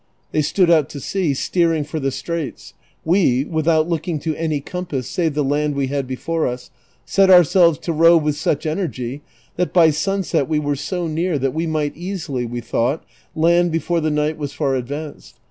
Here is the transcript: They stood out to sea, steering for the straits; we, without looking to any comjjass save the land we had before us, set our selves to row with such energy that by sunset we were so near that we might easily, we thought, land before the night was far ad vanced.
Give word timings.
They 0.31 0.41
stood 0.41 0.71
out 0.71 0.89
to 0.89 0.99
sea, 0.99 1.35
steering 1.35 1.83
for 1.83 1.99
the 1.99 2.09
straits; 2.09 2.73
we, 3.05 3.43
without 3.45 3.87
looking 3.87 4.17
to 4.21 4.35
any 4.35 4.59
comjjass 4.59 5.03
save 5.03 5.35
the 5.35 5.43
land 5.43 5.75
we 5.75 5.89
had 5.89 6.07
before 6.07 6.47
us, 6.47 6.71
set 7.05 7.29
our 7.29 7.43
selves 7.43 7.77
to 7.77 7.93
row 7.93 8.17
with 8.17 8.35
such 8.35 8.65
energy 8.65 9.21
that 9.57 9.73
by 9.73 9.91
sunset 9.91 10.49
we 10.49 10.57
were 10.57 10.75
so 10.75 11.05
near 11.05 11.37
that 11.37 11.53
we 11.53 11.67
might 11.67 11.95
easily, 11.95 12.47
we 12.47 12.61
thought, 12.61 13.03
land 13.35 13.71
before 13.71 13.99
the 14.01 14.09
night 14.09 14.39
was 14.39 14.53
far 14.53 14.75
ad 14.75 14.87
vanced. 14.87 15.33